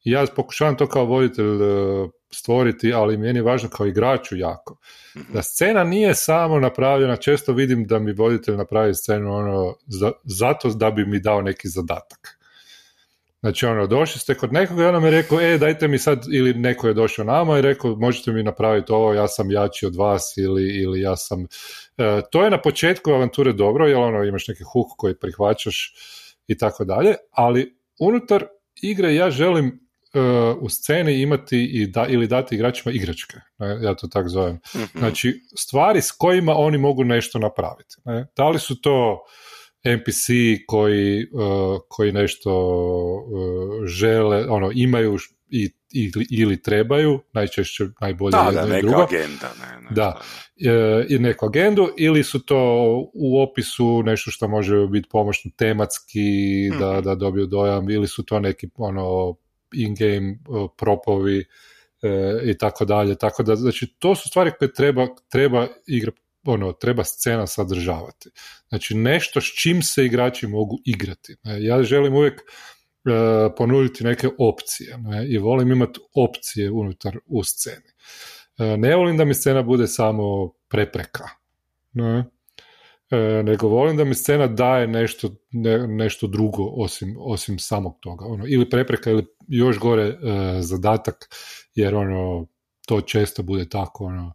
[0.03, 4.77] ja pokušavam to kao voditelj uh, stvoriti, ali meni je važno kao igraču jako.
[5.17, 5.33] Mhm.
[5.33, 10.69] Da scena nije samo napravljena, često vidim da mi voditelj napravi scenu ono, za, zato
[10.69, 12.43] da bi mi dao neki zadatak.
[13.43, 16.25] Znači, ono, došli ste kod nekoga i ono mi je rekao, e, dajte mi sad,
[16.31, 19.95] ili neko je došao nama i rekao, možete mi napraviti ovo, ja sam jači od
[19.95, 21.47] vas, ili, ili ja sam...
[21.97, 25.93] E, to je na početku avanture dobro, jer ono, imaš neki huk koji prihvaćaš
[26.47, 28.45] i tako dalje, ali unutar
[28.81, 29.71] igre ja želim e,
[30.55, 34.59] u sceni imati i da, ili dati igračima igračke, ne, ja to tako zovem.
[34.75, 34.99] Mhm.
[34.99, 37.95] Znači, stvari s kojima oni mogu nešto napraviti.
[38.05, 38.27] Ne?
[38.37, 39.23] Da li su to
[39.85, 40.25] NPC
[40.67, 41.41] koji, uh,
[41.89, 42.51] koji nešto
[43.17, 48.81] uh, žele, ono, imaju š- i, ili, ili trebaju, najčešće najbolje Da, jedno da, i
[48.81, 49.01] drugo.
[49.01, 49.51] agenda.
[49.61, 50.21] Ne, ne, Da.
[50.65, 52.57] e, i neku agendu ili su to
[53.13, 56.19] u opisu nešto što može biti pomoćno tematski
[56.79, 57.03] da, Mhm.
[57.03, 59.35] da dobiju dojam ili su to neki ono
[59.73, 60.37] in-game
[60.77, 61.45] propovi
[62.03, 63.15] e, i tako dalje.
[63.15, 66.11] Tako da, znači, to su stvari koje treba, treba igra,
[66.45, 68.29] ono, treba scena sadržavati.
[68.69, 71.35] Znači, nešto s čim se igrači mogu igrati.
[71.43, 72.43] Ja želim uvijek e,
[73.57, 77.89] ponuditi neke opcije ne, i volim imati opcije unutar u sceni.
[78.57, 81.23] E, ne volim da mi scena bude samo prepreka.
[81.93, 82.25] Ne?
[83.13, 88.25] E, nego volim da mi scena daje nešto, ne- nešto drugo osim, osim samog toga.
[88.25, 90.17] Ono, ili prepreka ili još gore e,
[90.61, 91.29] zadatak,
[91.75, 92.47] jer ono,
[92.87, 94.33] to često bude tako ono,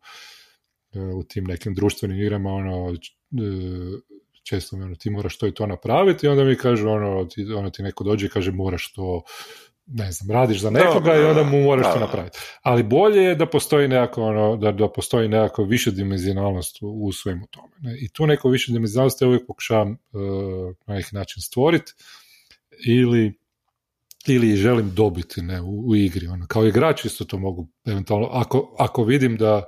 [0.93, 2.97] e, u tim nekim društvenim igrama ono, e,
[4.43, 7.71] često ono, ti moraš to i to napraviti i onda mi kažu ono, ti, ono
[7.71, 9.23] ti neko dođe i kaže moraš to
[9.89, 12.05] ne znam, radiš za nekoga i onda mu moraš Da, to da.
[12.05, 12.39] napraviti.
[12.63, 17.47] Ali bolje je da postoji nekako ono, da, da postoji nekako višedimenzionalnost u, u svemu
[17.51, 17.75] tome.
[17.81, 17.97] Ne?
[18.01, 19.97] I tu neko višedimenzionalnost ja uvijek pokušavam e,
[20.87, 21.93] na neki način stvoriti
[22.87, 23.39] ili
[24.27, 26.27] ili želim dobiti ne, u, u igri.
[26.27, 29.63] Ono, kao igrač isto to mogu eventualno, ako, ako vidim da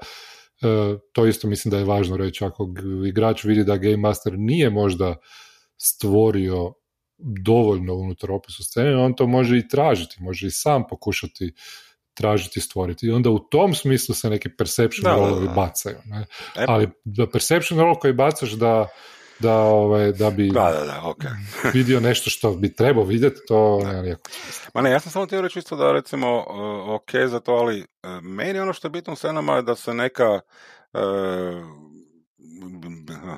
[0.62, 2.74] e, to isto mislim da je važno reći, ako
[3.06, 5.16] igrač vidi da Game Master nije možda
[5.76, 6.72] stvorio
[7.22, 11.52] dovoljno unutar opisu scene, on to može i tražiti, može i sam pokušati
[12.14, 13.06] tražiti stvoriti.
[13.06, 15.52] I onda u tom smislu se neki perception Da, da, rolovi da.
[15.52, 15.96] bacaju.
[16.04, 16.26] Ne?
[16.56, 18.88] E, Ali da perception roll koji bacaš da,
[19.38, 21.22] da, ovaj, da bi Da, da, da, ok.
[21.74, 24.70] vidio nešto što bi trebao vidjeti, to nikakvog smisla.
[24.74, 27.80] Ma ne, ja sam samo htio reći isto da recimo, uh, ok za to, ali
[27.80, 27.86] uh,
[28.22, 30.40] meni ono što je bitno u scenama je da se neka
[30.92, 31.00] uh,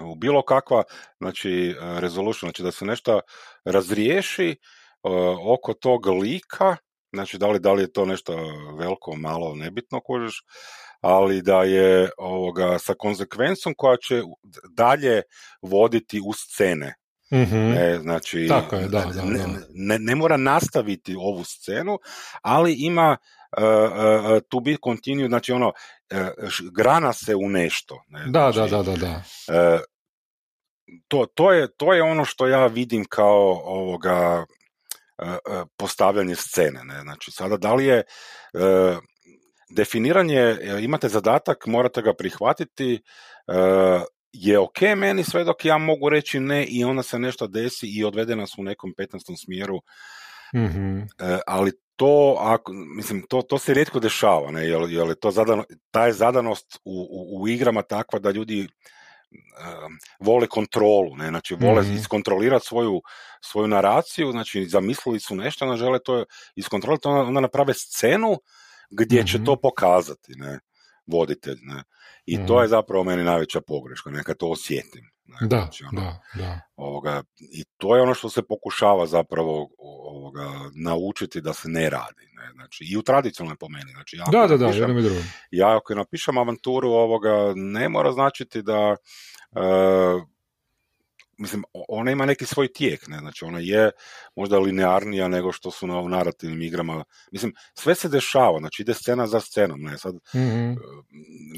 [0.05, 0.83] u bilo kakva
[1.19, 3.21] znači uh, resolution, znači da se nešto
[3.65, 4.57] razriješi
[5.03, 5.13] uh,
[5.55, 6.77] oko tog lika,
[7.13, 8.37] znači da li, da li je to nešto
[8.79, 10.45] veliko, malo, nebitno kužiš,
[11.01, 14.23] ali da je ovoga sa konsekvencom koja će
[14.77, 15.23] dalje
[15.63, 16.95] voditi u scene.
[17.33, 17.57] Mhm.
[17.57, 19.47] Ne, znači, Tako je, da, da, ne, da.
[19.75, 21.99] Ne, ne mora nastaviti ovu scenu,
[22.43, 23.17] ali ima
[23.59, 26.19] uh, uh, to be continue, znači ono, uh,
[26.77, 28.03] grana se u nešto.
[28.09, 29.23] Ne, Da, da, znači, da, da, da.
[29.75, 29.81] uh,
[31.09, 34.45] to, to, je, to je ono što ja vidim kao ovoga
[35.19, 36.85] uh, uh, postavljanje scene.
[36.85, 37.01] Ne?
[37.01, 38.03] Znači, sada da li je
[38.53, 38.99] uh,
[39.77, 43.03] definiranje, e, imate zadatak, morate ga prihvatiti,
[44.33, 48.05] je ok meni sve dok ja mogu reći ne i onda se nešto desi i
[48.05, 49.45] odvede nas u nekom 15.
[49.45, 49.79] smjeru,
[50.55, 50.99] Mhm.
[50.99, 55.31] e, ali to, ako, mislim, to, to se rijetko dešava, ne, jer, jer je to
[55.31, 58.67] zadano, ta je zadanost u, u, u igrama takva da ljudi e,
[60.21, 61.95] vole kontrolu, ne, znači vole Mhm.
[61.95, 63.03] iskontrolirati svoju,
[63.41, 66.25] svoju naraciju, znači zamislili su nešto, ne žele to
[66.57, 68.37] iskontrolirati, onda, onda naprave scenu
[68.91, 69.45] gdje će Mhm.
[69.45, 70.59] to pokazati, ne,
[71.07, 71.83] voditelj, ne.
[72.27, 72.63] I to Mhm.
[72.63, 75.12] je zapravo meni najveća pogreška, neka to osjetim.
[75.25, 76.61] Ne, Da, znači, ono, da, da.
[76.77, 82.27] ovoga, I to je ono što se pokušava zapravo ovoga, naučiti da se ne radi.
[82.35, 82.53] Ne?
[82.55, 83.93] Znači, I u tradicionalnoj po meni.
[83.93, 85.23] Znači, ja Da, da, da, napišem- drugom.
[85.51, 88.97] ja ako napišem avanturu ovoga, ne mora značiti da
[89.57, 89.61] e,
[91.43, 93.91] mislim, ona ima neki svoj tijek, ne, znači ona je
[94.37, 98.95] možda linearnija nego što su na u narativnim igrama, mislim, sve se dešava, znači ide
[98.95, 100.71] scena za scenom, ne, sad, Mhm.
[100.71, 100.77] e,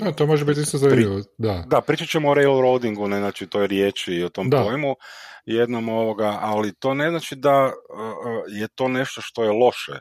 [0.00, 1.64] Da, to može biti isto zanimljivo, da.
[1.66, 4.62] da, pričat ćemo o railroadingu, ne, znači toj riječi i o tom Da.
[4.62, 4.94] pojmu
[5.46, 7.72] jednom ovoga, ali to ne znači da uh,
[8.60, 9.92] je to nešto što je loše,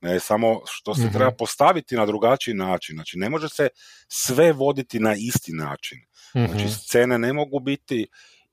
[0.00, 1.12] ne, samo što se Mhm.
[1.12, 3.68] treba postaviti na drugačiji način, znači ne može se
[4.08, 5.98] sve voditi na isti način,
[6.32, 6.72] znači Mhm.
[6.72, 8.06] scene ne mogu biti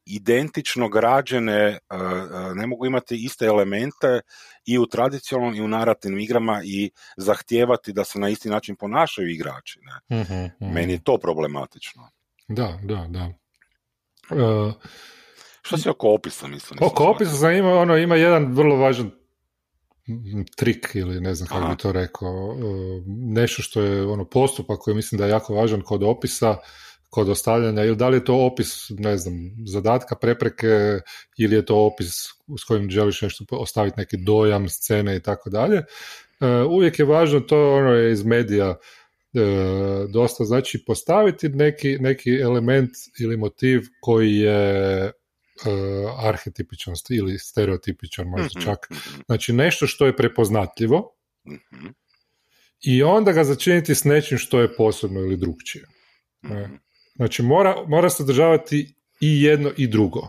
[0.06, 4.22] identično građene, uh, uh, ne mogu imati iste elemente
[4.66, 9.30] i u tradicionalnom i u narativnim igrama i zahtijevati da se na isti način ponašaju
[9.30, 9.80] igrači.
[9.82, 10.22] Ne.
[10.22, 10.74] Mhm, mhm.
[10.74, 12.10] Meni je to problematično.
[12.48, 13.32] Da, da, da.
[14.36, 14.72] E,
[15.62, 16.80] Što si oko opisa mislim?
[16.82, 19.12] Oko opisa sam ima, ono, ima jedan vrlo važan
[20.56, 21.70] trik ili ne znam kako Aha.
[21.70, 25.82] bi to rekao, e, nešto što je ono postupak koji mislim da je jako važan
[25.82, 26.58] kod opisa,
[27.10, 29.34] kod ostavljanja, ili da li je to opis, ne znam,
[29.68, 31.00] zadatka, prepreke,
[31.38, 32.08] ili je to opis
[32.60, 35.78] s kojim želiš nešto ostaviti neki dojam, scene i tako dalje.
[36.40, 38.78] E, Uvijek je važno, to ono je iz medija e,
[40.14, 45.12] dosta, znači postaviti neki, neki element ili motiv koji je
[45.66, 48.88] uh, arhetipičan ili stereotipičan možda Mhm, čak.
[48.92, 51.16] mhm, Znači nešto što je prepoznatljivo
[51.48, 51.88] mhm,
[52.82, 55.86] i onda ga začiniti s nečim što je posebno ili drugčije.
[56.42, 56.70] Ne.
[57.20, 60.22] Znači mora, mora sadržavati i jedno i drugo.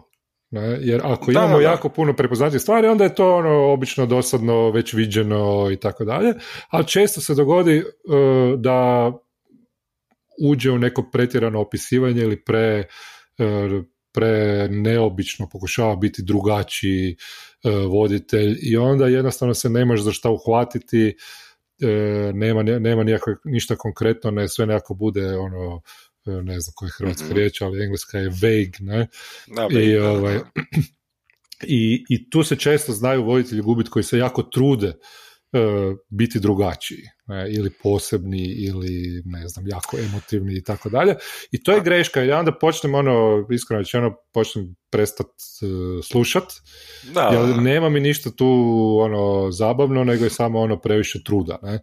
[0.51, 0.79] Ne?
[0.81, 5.71] Jer ako imamo jako puno prepoznatih stvari, onda je to ono obično dosadno, već viđeno
[5.73, 6.35] i tako dalje.
[6.69, 9.13] Ali često se dogodi uh, da
[10.43, 12.85] uđe u neko pretjerano opisivanje ili pre,
[13.39, 17.17] uh, pre neobično pokušava biti drugačiji
[17.65, 21.17] uh, voditelj i onda jednostavno se ne može za šta uhvatiti,
[22.33, 23.05] nema, nema
[23.45, 25.81] ništa konkretno, ne sve nekako bude ono
[26.27, 27.37] ne znam koja je hrvatska mm-hmm.
[27.37, 29.09] riječ, ali engleska je vague, ne?
[29.47, 30.39] Da, I, ovaj,
[31.79, 34.89] i, I tu se često znaju voditelji gubiti koji se jako trude
[35.53, 41.15] uh, biti drugačiji ne, ili posebni ili ne znam jako emotivni i tako dalje
[41.51, 46.45] i to je greška i onda počnem ono iskreno rečeno počnem prestat uh, slušat
[47.15, 48.47] da, jer nema mi ništa tu
[49.01, 51.81] ono zabavno nego je samo ono previše truda ne.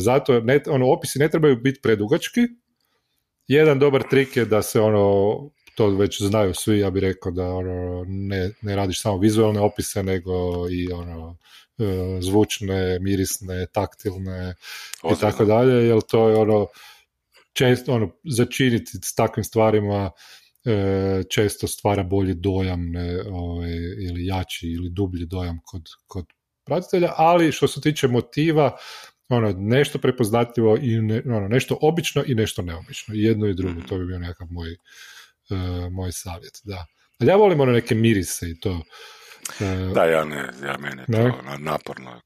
[0.00, 2.40] Zato ne, ono opisi ne trebaju biti predugački
[3.48, 7.46] jedan dobar trik je da se ono to već znaju svi, ja bih rekao da
[7.46, 10.32] ono, ne, ne radiš samo vizualne opise, nego
[10.70, 11.36] i ono
[11.78, 11.84] e,
[12.20, 14.54] zvučne, mirisne, taktilne
[15.12, 16.66] i tako dalje, jer to je ono
[17.52, 20.10] često ono začiniti s takvim stvarima
[20.64, 23.70] e, često stvara bolji dojam ne, ovaj,
[24.08, 26.26] ili jači ili dublji dojam kod, kod
[26.64, 28.76] pratitelja, ali što se tiče motiva,
[29.28, 33.14] ono, nešto prepoznatljivo i ono, nešto obično i nešto neobično.
[33.14, 36.86] I jedno i drugo, to bi bio nekakav moj, uh, moj savjet, da.
[37.20, 38.70] Ali ja volim ono neke mirise i to.
[39.60, 41.32] Uh, da, ja ne, ja meni ne?
[41.32, 42.20] to naporno.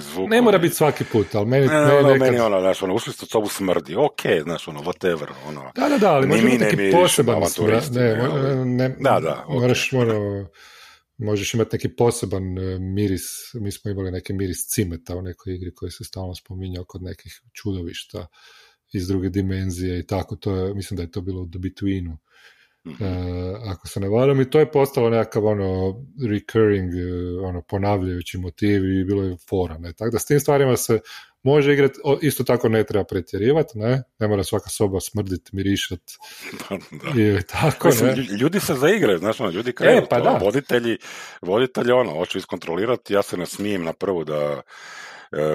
[0.00, 1.66] Zvuk, ne mora biti svaki put, ali meni...
[1.66, 2.20] Ne, meni, ono, nekad...
[2.20, 5.72] meni ono, znaš, ono, ušli ste sobu smrdi, ok, znaš, ono, whatever, ono...
[5.74, 7.98] Da, da, da, ali biti neki poseban smrdi.
[7.98, 9.60] Ne, ne, ne, da, da, okay.
[9.60, 10.46] moraš, ono,
[11.18, 13.22] možeš imati neki poseban e, miris,
[13.54, 17.42] mi smo imali neki miris cimeta u nekoj igri koji se stalno spominjao kod nekih
[17.52, 18.26] čudovišta
[18.92, 22.16] iz druge dimenzije i tako, to je, mislim da je to bilo u The Betweenu,
[22.86, 23.36] mm
[23.70, 28.84] ako se ne varam, i to je postalo nekakav ono recurring, e, ono ponavljajući motiv
[28.84, 31.00] i bilo je fora, ne, tako da s tim stvarima se
[31.42, 36.00] može igrati, isto tako ne treba pretjerivati, ne, ne mora svaka soba smrditi, mirišat
[37.14, 37.20] da.
[37.20, 38.16] i tako, Mislim, ne.
[38.40, 40.38] Ljudi se zaigraju, znaš, ono, ljudi krenu, e, pa da.
[40.42, 40.98] voditelji,
[41.42, 44.62] voditelji, ono, hoću iskontrolirati, ja se ne smijem na prvu da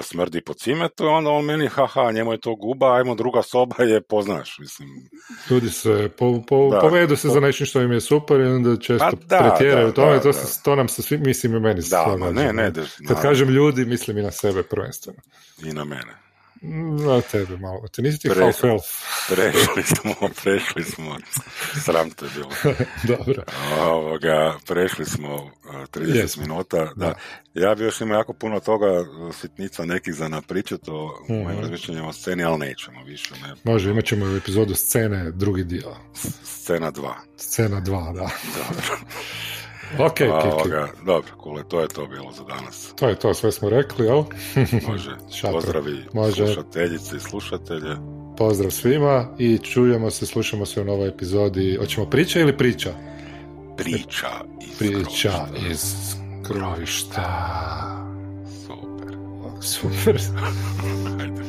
[0.01, 4.01] smrdi po cimetu, onda on meni, haha, njemu je to guba, ajmo druga soba je,
[4.01, 4.89] poznaš, mislim.
[5.49, 9.09] Ljudi se po, po, povedu se za nešto što im je super i onda često
[9.11, 11.89] pa, da, pretjeraju da, tome, to, se, to nam se svi, mislim i meni se
[11.89, 12.71] da, ne, ne,
[13.07, 15.19] Kad kažem ljudi, mislim i na sebe prvenstveno.
[15.63, 16.30] I na mene.
[17.05, 17.87] Na tebe malo.
[17.87, 18.51] Te nisi ti Pre,
[19.29, 21.17] Prešli smo, prešli smo.
[21.85, 22.49] Sram te bilo.
[23.17, 23.43] Dobro.
[23.81, 25.51] Ovoga, prešli smo uh,
[25.93, 26.39] 30 yes.
[26.39, 26.91] minuta.
[26.95, 27.13] Da.
[27.53, 29.05] Ja bi još imao jako puno toga,
[29.41, 31.43] sitnica nekih za napričati o mm-hmm.
[31.43, 33.33] mojim razmišljanjima o sceni, ali nećemo više.
[33.43, 33.55] Ne.
[33.63, 35.95] Može, imat ćemo u epizodu scene drugi dio.
[36.43, 37.13] Scena 2.
[37.37, 38.29] Scena 2, da.
[38.55, 38.97] Dobro.
[39.99, 42.93] Ok, Ovoga, dobro, kule, to je to bilo za danas.
[42.95, 44.23] To je to, sve smo rekli, jel?
[44.87, 45.11] Može.
[45.51, 46.45] Pozdravi Može.
[46.45, 47.95] slušateljice i slušatelje.
[48.37, 51.77] Pozdrav svima i čujemo se, slušamo se u novoj epizodi.
[51.79, 52.89] Hoćemo priča ili priča?
[53.77, 54.27] Priča
[54.61, 55.31] iz Priča
[55.71, 56.15] iz
[56.47, 57.27] grovišta.
[58.67, 59.15] Super.
[59.61, 60.21] Super.
[61.21, 61.41] Ajde.